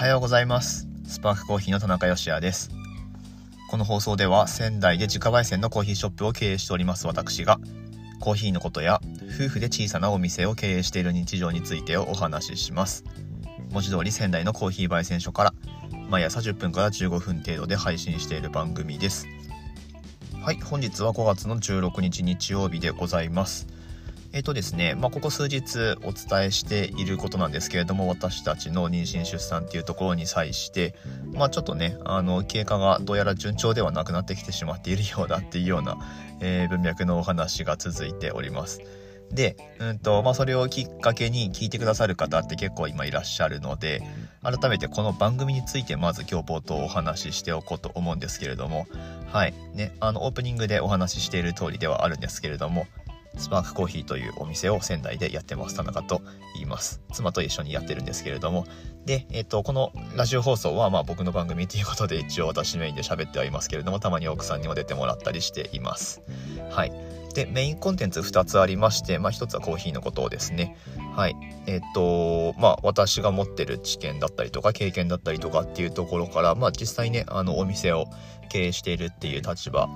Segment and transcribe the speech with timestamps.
[0.00, 0.88] はようございます。
[1.04, 2.70] スパークコーヒーの田中芳也です。
[3.70, 7.60] この放送では仙台で自家焙煎のコーヒーショップを経営しております私が
[8.18, 13.04] コーヒーのことや夫婦で小さなお店を経営している日常についてをお話しします。
[13.72, 15.54] 文字通り仙台のコーヒー焙煎所から
[16.08, 19.26] 毎朝10分から15分程度で配信している番組です。
[20.42, 23.66] はい本日は5月の16日日曜日でございます。
[24.32, 30.94] えっ、とですね、まあ、ここ数日お伝えしていることなんですけれども、私たちの妊娠出産っていうところに際して、
[31.32, 35.98] まあ、ちょっとね、あの、経過がどうやら順調ではなくなってきてしまっているようだっていうような、
[36.40, 38.80] えー、文脈のお話が続いております。
[39.32, 44.02] で、うんと、まあ、それをきっかけに聞いてくださる方って結構今いらっしゃるので、
[44.42, 48.86] 改めてこの番組についてまず今日冒頭お話ししておこうと思うんですけれども、
[49.32, 49.54] はい。
[49.74, 52.86] ね、あの、オープニングでお話ししている通りではあるんですけれども、
[53.36, 55.76] スパークコーヒーというお店を仙台でやってます。
[55.76, 56.22] 田中と
[56.54, 57.00] 言います。
[57.12, 58.66] 妻と一緒にやってるんですけれども。
[59.06, 66.22] で、えっ、とこのラジオ放送はまあ僕の番組ということで一応私メインで喋ってはいますけれどもたまに奥さんにも出てもらったりしています。
[66.70, 66.92] はい。
[67.34, 70.76] でメインコンテンツ2つありまして、まあ、1つはコーヒーのことをですね。
[71.14, 71.36] はい。
[71.66, 78.06] えっ、とまあ私が持ってる知見だったりとか経験だったりとかっていうところからまあ実際ねあのお店を
[78.50, 79.88] 経営しているっていう立場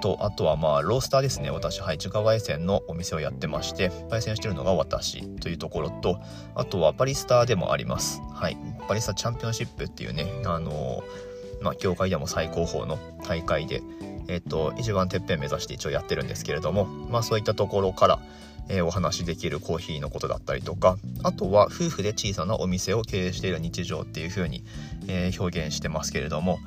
[0.00, 1.50] とあとはまあロースターですね。
[1.50, 1.96] 私はい。
[1.96, 6.20] 自家焙煎のお店をやってまして焙煎してるのが私というところと
[6.54, 8.20] あとはバリスターでもあります。
[8.32, 8.56] はい。
[8.88, 11.02] バリスタチャンピオンシップっていうねあの
[11.60, 13.82] まあ業界でも最高峰の大会で
[14.28, 18.18] えっ、と一番てっぺん目指して一応やってるんですけれどもまあそういったところから
[18.68, 24.62] えー、お話しできるコーヒーのことだったりとかあとは夫婦で小さなお店を経営している日常っていう風に、
[25.08, 26.58] えー、表現してますけれども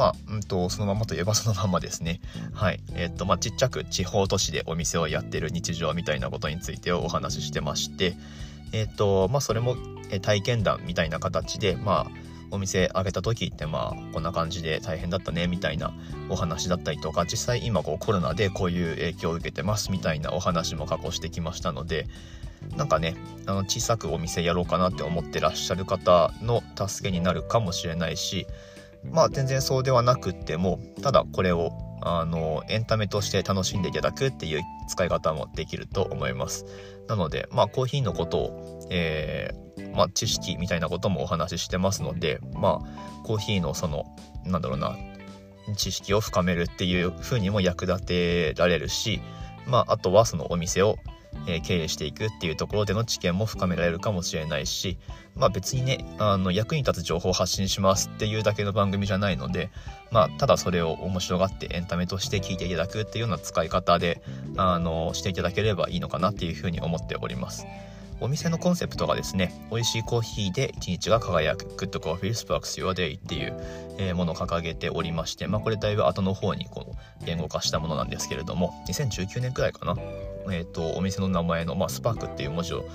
[0.00, 2.22] まあ、うんと、そのままといえばそのままですね。
[2.54, 2.80] はい。
[2.94, 8.14] えっと、まあ、ちっちゃく地方都市でお店をやってる日常みたいなことについてお話ししてまして、
[8.72, 9.76] えっと、まあ、それも
[10.22, 12.10] 体験談みたいな形で、まあ、
[12.50, 15.92] お店開けた時ってまあこんな感じで大変だったねみたいな
[16.28, 22.08] お話だったりとか実際今こうコロナでこういう影響を受けてますみたいなお話も過去してきましたので
[22.76, 23.14] なんかね
[23.46, 28.48] あの小さくお店やろうかなって思ってらっしゃる方の助けになるかもしれないし
[29.04, 31.72] まあ全然そうではなくてもただこれを
[32.02, 36.64] あのエンタメとして楽しんでいただくっていう使い方もできると思います。
[37.08, 44.04] なのでまあコーヒーのことを、えー、まあ、知識みたいなこともお話ししてますのでまあコーヒーのその
[44.44, 44.96] なんだろうな
[45.76, 49.20] 知識を深めるっていう風にも役立てられるし
[49.70, 50.98] まああとはそのお店を
[51.46, 54.98] え経営していくっていうところでの知見も深められるかもしれないし、
[55.36, 59.70] まあ別にね、あの、役に立つ情報を発信しますっていうだけの番組じゃないので、
[60.10, 64.22] まあ、ただそれを面白がってエンタメとして聞いていただくっていうような使い方で、
[64.56, 67.66] あの、していただければいいのかなっていうふうに思っております。
[68.20, 73.56] お店のコンセプトがですね、美味しいコーヒーで一日が輝く Good Coffee Sparks Your Day っていう、
[73.98, 79.96] えものを掲げておりまして、まあこれだいぶ後の方にこの言語化したものなんですけれども、2019年くらいかな、
[80.52, 82.86] えっ、ー、と、お店の名前の、まあ、スパークっていう文字を、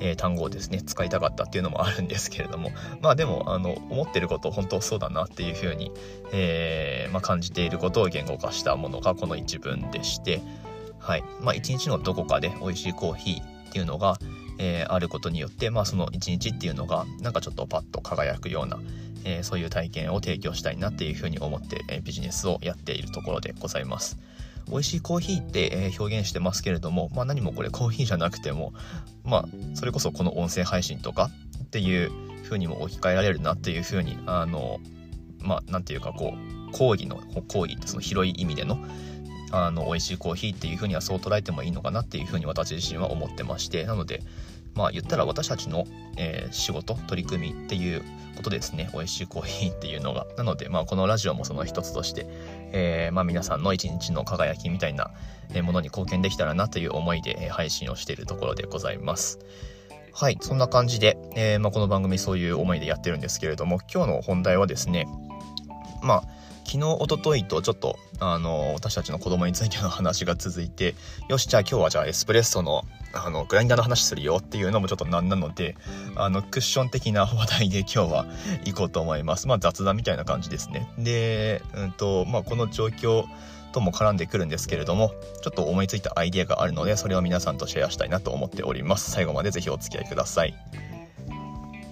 [0.00, 2.70] えー、単語をですね、使いたかったっていうのもあるんですけれども、
[3.00, 5.92] まあでも、あの、思ってること本当そうだなっていうふうに、
[6.32, 10.42] えー、まあ、感じていることを言語化したものがこの一文でして、
[10.98, 11.24] はい。
[11.40, 14.18] まあ、一日のどこかで美味しいコーヒーっていうのが、
[14.58, 18.78] えー、あることによって、まあ、その一日っていうのがなんかちょっとパッと輝くような、
[19.24, 24.16] えー、そういう体験を提供したいなっていうふうに思って、えー、ビジネスをやっているところでございます。
[24.70, 28.72] 美味しいコーヒーって、え表現してますけれども、まあ、何もこれコーヒーじゃなくても、
[29.22, 31.30] まあ、それこそこの音声配信とか
[31.64, 32.10] っていう
[32.44, 34.78] 風にも置き換えられるなっていう風にあの
[35.40, 37.16] まあ何て言うかこう講義の
[37.48, 38.78] 講義ってその広い意味での
[39.50, 44.22] あの美味しいコーヒーっていう風にはそう捉えてもいいのかなっていう風に私自身は思ってましてなので
[44.74, 48.02] まあ言ったら私たちの、えー、仕事取り組みっていう
[48.36, 48.90] ことですね。
[48.92, 50.26] 美味しいコーヒーっていうのが。
[50.36, 52.26] なのでまあこのラジオもその一つとして、
[52.72, 55.12] えー、まあ、皆さんの一日の輝きみたいな
[55.62, 59.38] ものに貢献できたらなという思いで配信をしているところでございます。
[60.12, 65.08] はいそんな感じで、えー、まあ、この番組そういう思いでやってるんですけれども今日の本題はですね
[66.02, 66.24] まあ
[66.64, 70.94] 昨日おとといとちょっとあの私たちの子供についての話が続いて
[71.28, 72.82] よしじゃあ今日はじゃあエスプレッソの
[73.12, 75.76] あのグラインダーの話するよっていうのもちょっとなんなので
[76.16, 78.26] あのクッション的な話題で今日は
[78.64, 79.46] 行こうと思います。
[79.46, 80.88] まあ雑談みたいな感じですね。
[80.98, 83.24] でうんとまあこの状況
[83.72, 85.12] とも絡んでくるんですけれども
[85.42, 89.10] ちょっと思いついたアイデアがあるのでそれを皆さんとシェアしたいなと思っております。
[89.10, 90.54] 最後まで是非お付き合いください。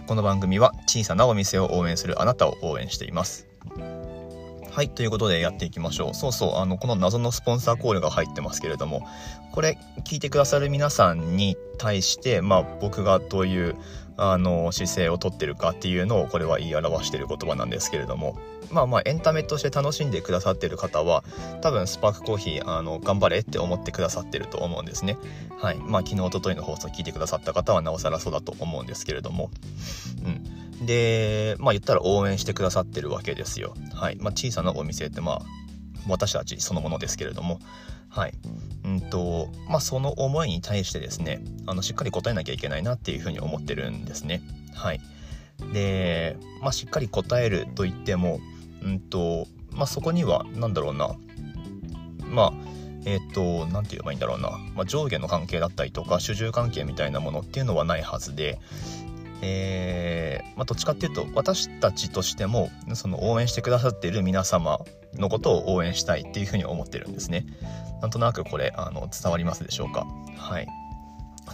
[0.07, 3.47] この番組は小さなお店を応援するあなたを応援しています。
[4.73, 6.15] はい、ということでやっていきましょう。
[6.15, 9.07] そうそう、あの、この謎のスポンサーコールが入ってますけれども、
[9.53, 13.77] これ聞いてくださる皆さんに対して、まあ僕がどういう、
[14.17, 18.39] あの、姿勢をとってるかっていうのを、これは言い表している言葉なんですけれども、
[18.71, 21.23] まあまあエンタメとして楽しんでくださってる方は、
[21.61, 25.19] 多分スパークコーヒー、あの、頑張れって思ってくださってると思うんですね。
[25.59, 25.77] はい。
[25.77, 29.51] まあ昨日、おとといの放送聞いてくださった方はなおさらそうだと思うんですけれども、
[30.25, 30.62] うん。
[30.87, 33.75] で、まあ言ったら応援してくださってるわけですよ。
[33.95, 34.17] はい。
[34.17, 35.41] まあ小さなお店ってまあ
[36.09, 37.61] 私たちそのものですけれども、
[38.09, 38.35] はい。
[38.85, 44.43] うんと、まあその思いに対してですね、あのしっかり答えなきゃいけないなっていうふうに思ってるんですね。
[44.75, 45.01] はい。
[45.73, 48.41] で、まあしっかり答えると言っても、
[48.83, 51.15] うんと、まあそこには何だろうな、
[52.33, 52.53] まあ、
[53.05, 58.61] えっ、ー、と、何て言えばいいんだろうな、まあ、上下の関係だったりとか、主従関係みたいなものっていうのはないはずで、
[59.43, 64.81] えー、まあ、どっちかっていうと私たちとしてもその応援してくださっている皆様
[65.15, 67.45] のことを応援したいっていうふうに思ってるんですね。
[68.01, 70.07] なんとなくこれあの伝わりますでしょうか？
[70.37, 70.69] はい。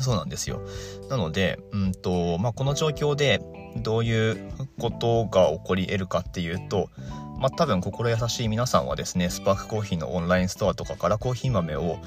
[0.01, 0.61] そうなんですよ。
[1.09, 3.41] なので、うんとまあ、この状況で
[3.77, 6.91] どういうことが起こり得るかっていうと、
[7.39, 11.99] まあ、多分心優しい皆さんはですねスパークコーヒーのオンラインストアとかからコーヒー豆を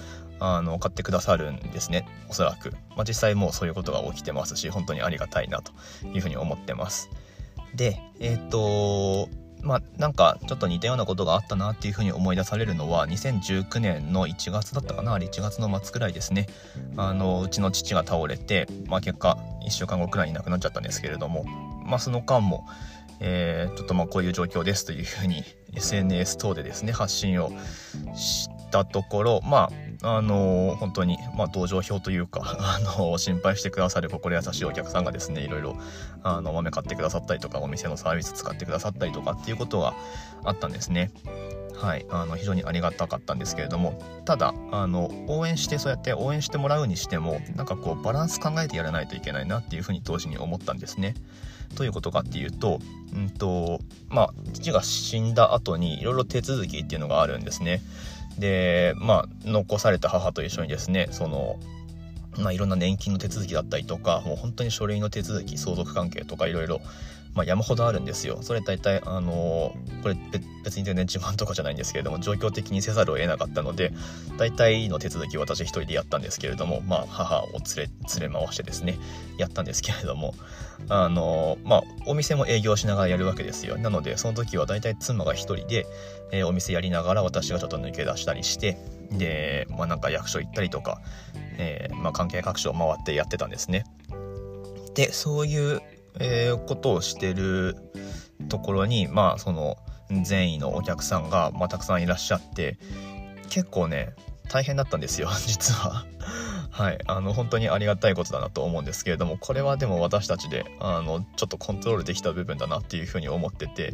[0.43, 2.05] あの買ってくださるんですね。
[2.27, 5.71] おそらく、まあ、実際もうそういうことが起きてますし本当にありがたいなと
[6.07, 7.09] いうふうに思ってます。
[7.75, 9.29] でえっ、ー、と
[9.61, 16.47] まあなんかちょっと似たようなことがあったなっていうふうに思い出されるのは2019年の1月だったかなあれ1月の末くらいですね。
[16.97, 21.43] あのうちの父が倒れて、まあ、結果1週間後くらいに亡くなっちゃったんですけれども
[21.85, 22.65] まあその間も
[23.23, 25.43] えー、ちょっとまあこういう状況ですというふうに
[25.75, 27.51] SNS 等でですね発信を
[28.15, 29.71] したところまあ
[30.03, 35.77] あの、本当に、まあ、同情票というか、 あの、心配してくださる心優しいお客さんがですねいろいろ
[36.23, 39.93] あの豆買ってくださったりとかお店のサービス使ってくださったりとかっていうことが
[40.43, 41.11] あったんですね。
[41.75, 51.15] はい、あの非常にありがたかったんですけれどもただあの応援してそうやって応援してもらうにしてもなんかこうバランス考えてやらないといけないなっていうふうに同時に思ったんですね。
[51.75, 52.79] どういうことかっていうと,、
[53.15, 57.81] うんとまあ、父が死んだ後にいろいろ手続きっていうのがあるんですね。
[58.37, 61.57] でまあ残された母と一緒にですねその
[62.37, 66.81] まあ、いろんな年金の手続きだったりとかもう本当に書類の手続き相続関係とかいろいろ
[67.33, 68.39] まあ、山ほどあるんですよ。
[68.41, 70.17] それ大体、あのー、これ
[70.65, 73.93] 別に全然自慢とかじゃないんですけれども、状況的にせざるを得なかったので、
[74.37, 78.97] 大体の手続きを私一人でやったんですけれども、まあ、母を連れ、連れ回してですね、
[79.37, 80.35] やったんですけれども、
[80.89, 83.77] あのー、まあ、お店も営業しながらやるわけですよ。
[83.77, 85.87] なので、その時は大体妻が一人で、
[86.33, 88.77] えー、お店やりながら私がちょっと抜け出したりして、
[89.11, 91.01] で、まあ、なんか役所行ったりとか、
[91.57, 93.85] えまあ、関係各所回ってやってたんですね。
[94.95, 95.81] で、そういう
[96.19, 97.75] えー、ことをしてる
[98.49, 99.77] ところにまあその
[100.23, 102.77] 善意のお客さんが、まあ、たくさんいらっしゃって
[103.49, 104.13] 結構ね
[104.49, 106.05] 大変だったんですよ 実は。
[106.73, 113.93] はい、あの本当にありがたいことだなと思うんですけれどもこれはでも私たちであのちょっとコントロールできた部分だなっていうふうに思ってて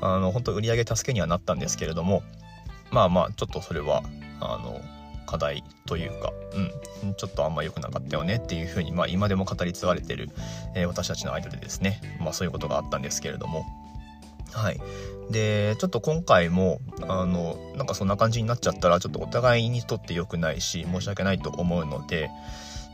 [0.00, 2.22] あの本当売り上げ助けにはなったんですけれども
[2.90, 4.02] まあまあちょっとそれは
[4.40, 4.80] あの
[5.26, 6.32] 課題というか、
[7.02, 10.30] うん、ちょっとあんま良くなかったよねっていうふうに、まあ、今でも語り継がれてる、
[10.74, 13.66] えー、私たちの間でですね、まあ、そういうことがあったんですけれども。
[14.52, 14.80] はい。
[15.30, 22.30] で、ちょっと今回も、あの、なんかそんな感じになっちゃったら、ちょっとお互いにとって良くないし、申し訳ないと思うので、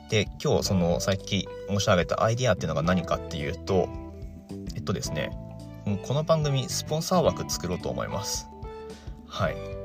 [0.08, 3.88] で、今日その、さっき申し上げたアイディアっていうのが何かっていうと、
[4.74, 5.30] えっとですね、
[6.06, 8.48] この番組、スポンサー枠作ろうと思います。
[9.28, 9.81] はい。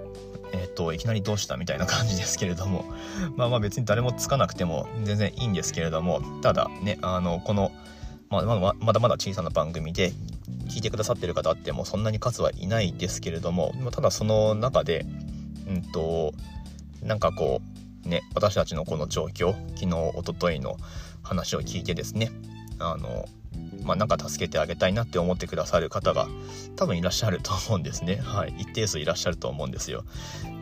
[0.54, 2.86] えっ、と、いきなりどうしたみたいな感じですけれども、
[3.36, 7.72] まあまあ別に誰もつかなくても全然いいんですけれども、ただね、あの、この、
[8.30, 10.12] まあ、まだまだ小さな番組で
[10.68, 15.06] 聞いてくださってる方ってもそんなに数はいないですけれども、ただその中で、
[15.68, 16.34] うんと、
[17.02, 17.62] なんかこ
[18.06, 20.78] う、ね、私たちのこの状況、昨日、おとといの
[21.24, 22.32] 話を聞いてですね、
[22.80, 23.26] あの、
[23.84, 26.28] まあ、なんか助けてあげたいなって思ってくださる方が
[26.76, 28.18] 多分いらっしゃると思うんですね。
[28.22, 28.54] はい。
[28.58, 30.04] 一定数いらっしゃると思うんですよ。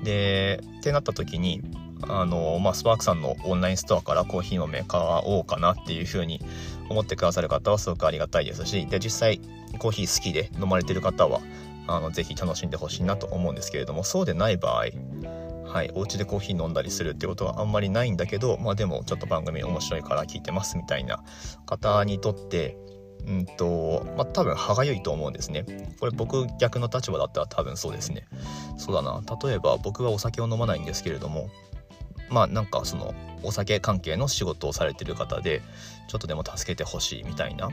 [0.03, 1.61] で、ってなった時に、
[2.07, 6.39] あの、まあ、スパークさんのオンラインストアからコーヒー豆買おうかなっていうふうに
[6.89, 9.41] 思ってくださる方はすごくありがたいですし、で、実際
[9.79, 11.41] コーヒー好きで飲まれてる方は、
[11.87, 14.85] あの、ぜひ楽しんでほしいなと思うんですけれども、そうでない場合、
[15.75, 21.21] はい、お家でコーヒー飲んだりするってことはあんまりないんだけど、まあでもちょっと番組面白いから聞いてますみたいな
[21.65, 22.77] 方にとって、
[23.27, 25.65] うんと、まあ、多分歯がゆいと思うんですね。
[25.99, 28.25] これ僕逆の立場だったら多分そうですね。
[28.77, 29.21] そうだな。
[29.43, 31.49] 例えば僕はお酒を飲まないんですけれども、
[32.29, 33.13] まあなんかその
[33.43, 35.61] お酒関係の仕事をされてる方で、
[36.07, 37.69] ちょっとでも助けてほしいみたいな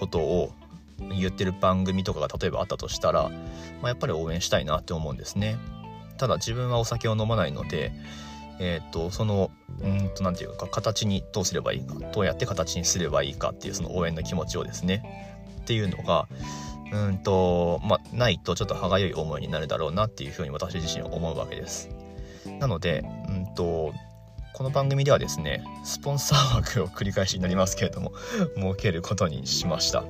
[0.00, 0.52] ことを
[0.98, 5.56] 言ってる番組とかが例えばあったとしたら、まあ、やっぱり応援したいなって思うんですね。
[6.20, 7.92] ただ自分はお酒を飲まないので、
[8.58, 9.50] えーと、その
[9.80, 16.28] うんとなんていうか形にどうすればいいかどうやって形にすればいいかっていうその応援の気持ちをですねっていうのが
[16.92, 21.88] うんとまあないとちょっと歯がゆい思いになるだろうなっていうふうに私自身思うわけです。
[22.58, 23.94] なのでうんと
[24.52, 28.12] この番組ではですねスポンサー枠を繰り返しになりますけれども
[28.56, 30.04] 設けることにしました。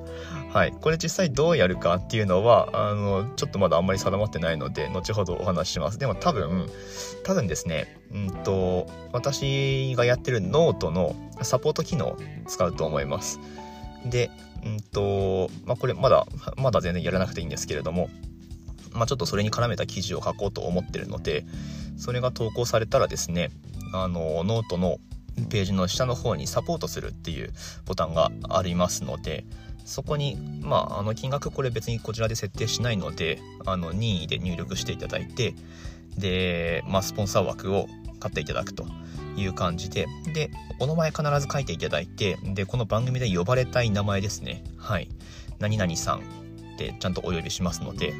[0.51, 0.71] はい。
[0.71, 5.99] これ実際どうやるかっていうのはあのちょっとまだあんまり定まってないので後ほどお話しします。
[5.99, 6.67] でも多分
[7.23, 12.17] 多分ですねうんと私がやってるノートのサポート機能を
[12.47, 13.39] 使うと思います。
[14.05, 14.31] で
[14.65, 16.25] うんとまあこれまだ
[16.57, 18.09] まだ全然やらなくていいんですけれども
[18.93, 21.45] まあ、ちょっとそれに絡めた記事を書こうと思ってるので
[21.97, 23.49] それが投稿されたらですね
[23.93, 24.97] あのノートの
[25.49, 27.51] ページの下の方にサポートするっていう
[27.85, 29.45] ボタンがありますので
[29.85, 35.55] そこにまああの金額これ別にこちらで設定しないのであの任意で入力していただいて
[36.17, 37.87] で、まあ、スポンサー枠を
[38.19, 38.85] 買っていただくと
[39.37, 44.63] いう感じででお名前必ず書いていただいてでこの番組で呼ばれたい名前ですね。
[44.77, 45.09] はい。
[45.59, 46.21] 何々さんっ
[46.77, 48.13] てちゃんとお呼びしますので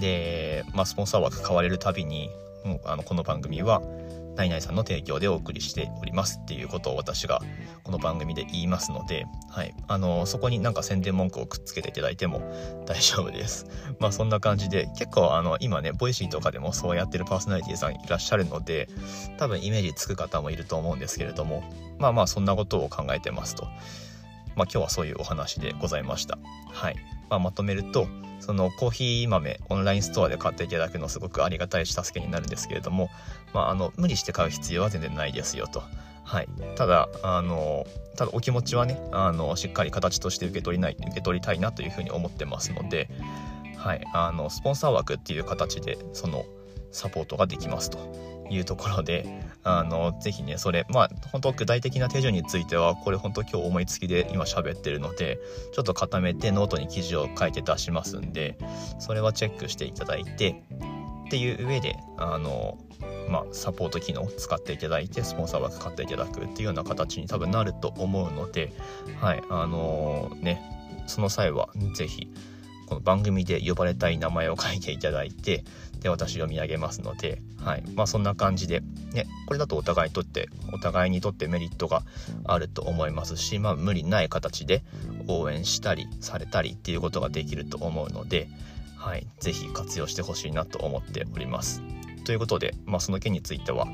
[0.00, 2.30] で、まあ、スポンサー枠買われるたびに
[2.84, 3.82] あのこの番組は
[4.40, 7.42] 何々さんの提供でお送りしておりますっていうことを私が
[7.84, 12.40] この番組で言いますので、はい、あのそこになんか宣伝文句をくっつけていただいても
[12.86, 13.66] 大丈夫です。
[14.00, 18.88] まあそんな感じで結構あの今ね Voicy とかでもそうやってるパーソナリティさんいらっしゃるので
[19.36, 21.62] 多分イメージつく方もいると思うんですけれども
[21.98, 23.64] まあまあそんなことを考えてますと。
[23.64, 26.38] まあ今日はそういうお話でございました。
[26.72, 26.96] はい。
[27.28, 28.08] まあ、まとめると
[28.40, 33.10] そのコーヒー豆オンラインストアで買っていただくのすごくありがたいし助けになるんですけれども、
[33.52, 35.82] まあ、あの無理して買う必要は全然ないですよと。
[36.24, 43.08] はい、ただあのただお気持ちはねあのしっかり形として受け取りない受け取りたいなというふうに思ってますので、
[43.76, 46.44] はい、あのスポンサー枠っていう形でその
[46.92, 48.30] サポートができますと。
[48.50, 49.24] いうところで、
[49.62, 55.38] あの、ぜひね、それ、まあ、本当具体的な手順については、これ本当今日思いつきで今喋ってるので、
[55.72, 58.56] ちょっと固めてノートに記事を書いて出しますんで、
[58.98, 60.62] それはチェックしていただいて、
[61.26, 62.78] っていう上で、あの、
[63.28, 68.72] まあ、サポート機能を使っていただいて、スポンサー枠買っていただくっていうような形に多分なると思うので、
[69.20, 70.62] はい、あのー、ね、
[71.06, 72.32] その際はぜひ、
[72.90, 75.62] この番組で呼ばれたい名前を書いていただいて
[76.00, 78.80] で私読み上げますので、はいまあ、そんな感じで、
[79.12, 82.02] ね、これだとお互いにとってお互いにとってメリットが
[82.44, 84.82] あると思いますし、まあ、無理ない形で
[85.28, 88.48] 応援したりされたりっていうことができると思うので、
[88.96, 91.82] はい、ぜひ活用してほしいなと思っております。
[92.24, 93.86] ということで、まあ、その件については、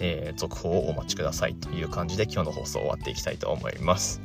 [0.00, 4.20] えー、続報をお待ちくださいという感じで今日の放送終わっていきたいと思います。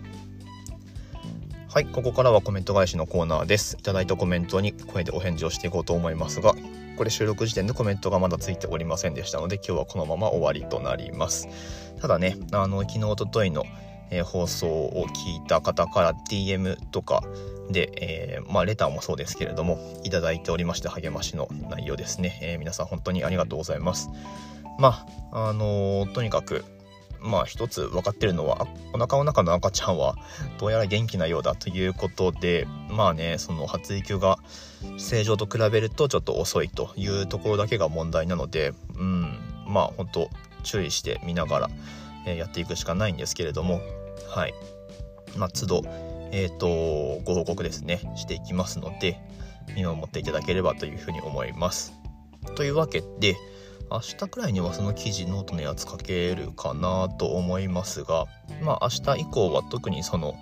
[1.76, 3.76] はい、ここからはコメント返しのコーナーです。
[3.78, 6.54] いただいたコメントに声でお返事をしていこうと思いますが、
[6.96, 11.50] これ収録時点でコメントがまだついておりませんでしたので、今日はこのまま終わりとなります。
[12.00, 13.66] ただね、あの、昨日、おとといの、
[14.10, 17.24] えー、放送を聞いた方から DM とか
[17.70, 22.40] で、えー、まあ、レターもそうですけれども、いただいておりまして励ましの内容ですね。
[22.42, 24.10] えー、皆さん本当にありがとうございます。
[24.80, 26.64] まあ、あのとにかく、
[27.26, 30.16] まあ一つ分かってるのはお腹の中の赤ちゃんは
[30.60, 34.38] どうやら元気なようだということでまあねその発育が
[34.98, 40.30] 正常と比べるとちょっと遅いというところだけが問題なのでうんまあ本当
[40.64, 41.70] 注意して見ながら、
[42.26, 43.82] えやっていくしかないんですけれども
[44.30, 44.54] はい
[45.36, 45.82] まあ都度
[46.32, 49.20] えっ、ー、とご報告ですねしていきますので
[49.76, 51.94] 見守っていただければというふうに思います。
[52.56, 53.36] というわけで
[53.92, 58.26] 明日くらいにはその記事ノートのやつ書けるかなと思いますが
[58.64, 60.36] まあ明日以降は特にその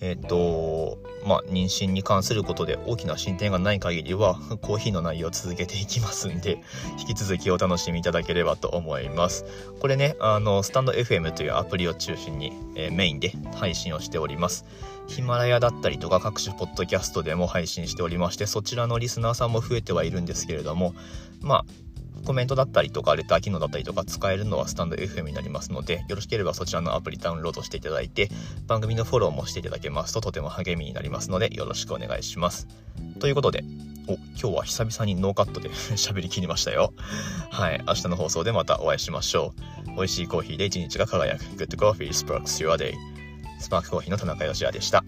[0.00, 6.62] えっ、ー、とまあ妊娠に関することで大きな進展がない限りはコーヒーの内容を続けていきますんで
[6.98, 9.44] 引き続きお楽しみいただければと思います。
[9.80, 14.64] これねあのスタンド FM というアプリを中心に、えー、メインで配信をしております。
[15.06, 20.94] ヒマラヤだったりとか各種ポッドキャストでも配信しておりましてそちらのリスナーさんも増えてはいるんですけれども
[21.42, 21.64] まあ
[22.24, 28.30] コメントだったりとか、レター機能だったりとか使えるのはスタンド FM になりますので、よろしければそちらのアプリダウンロードしていただいて、
[28.66, 32.66] 番組のフォローもしていただけますととても励みになりますので、よろしくお願いします。
[33.20, 33.64] ということで、
[34.06, 36.92] お、今日は久々にノーカットで 喋りきりましたよ。
[37.50, 39.54] はい、明日の放送でまたお会いしましょ
[39.86, 39.96] う。
[39.96, 41.44] 美味しいコーヒーで一日が輝く。
[41.44, 42.94] Good Coffee Sparks Your Day。
[43.60, 45.04] スパークコーヒーの田中義也でした。